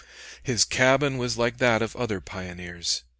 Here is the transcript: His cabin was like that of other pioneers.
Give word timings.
His 0.41 0.65
cabin 0.65 1.19
was 1.19 1.37
like 1.37 1.59
that 1.59 1.83
of 1.83 1.95
other 1.95 2.19
pioneers. 2.19 3.03